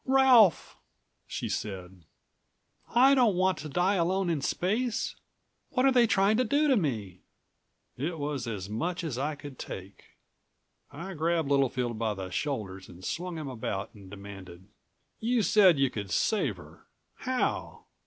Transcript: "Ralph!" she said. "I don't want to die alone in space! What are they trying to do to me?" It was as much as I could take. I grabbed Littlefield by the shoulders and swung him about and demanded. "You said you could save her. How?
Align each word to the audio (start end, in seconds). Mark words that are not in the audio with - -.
"Ralph!" 0.07 0.79
she 1.27 1.47
said. 1.47 2.05
"I 2.95 3.13
don't 3.13 3.35
want 3.35 3.59
to 3.59 3.69
die 3.69 3.93
alone 3.97 4.31
in 4.31 4.41
space! 4.41 5.15
What 5.69 5.85
are 5.85 5.91
they 5.91 6.07
trying 6.07 6.37
to 6.37 6.43
do 6.43 6.67
to 6.67 6.75
me?" 6.75 7.19
It 7.97 8.17
was 8.17 8.47
as 8.47 8.67
much 8.67 9.03
as 9.03 9.19
I 9.19 9.35
could 9.35 9.59
take. 9.59 10.17
I 10.91 11.13
grabbed 11.13 11.49
Littlefield 11.49 11.99
by 11.99 12.15
the 12.15 12.31
shoulders 12.31 12.89
and 12.89 13.05
swung 13.05 13.37
him 13.37 13.47
about 13.47 13.93
and 13.93 14.09
demanded. 14.09 14.69
"You 15.19 15.43
said 15.43 15.77
you 15.77 15.91
could 15.91 16.09
save 16.09 16.57
her. 16.57 16.87
How? 17.17 17.83